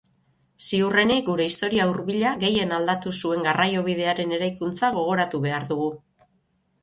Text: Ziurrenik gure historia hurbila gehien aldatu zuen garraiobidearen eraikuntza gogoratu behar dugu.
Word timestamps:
Ziurrenik 0.67 1.19
gure 1.27 1.45
historia 1.49 1.85
hurbila 1.89 2.31
gehien 2.43 2.73
aldatu 2.77 3.13
zuen 3.23 3.45
garraiobidearen 3.49 4.33
eraikuntza 4.39 4.89
gogoratu 4.97 5.45
behar 5.47 5.69
dugu. 5.73 5.93